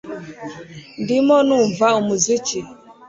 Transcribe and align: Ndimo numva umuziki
Ndimo 1.01 1.37
numva 1.47 1.87
umuziki 2.01 2.59